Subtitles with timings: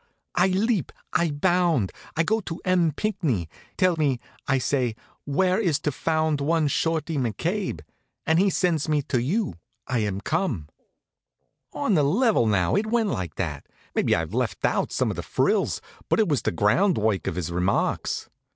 [0.33, 1.91] I leap, I bound!
[2.17, 2.91] I go to M.
[2.91, 3.47] Pinckney.
[3.77, 7.81] 'Tell me,' I say, 'where is to be found one Shorty McCabe?'
[8.25, 9.57] And he sends me to you.
[9.85, 10.69] I am come."
[11.71, 13.67] On the level, now, it went like that.
[13.93, 17.51] Maybe I've left out some of the frills, but that was the groundwork of his
[17.51, 18.27] remarks.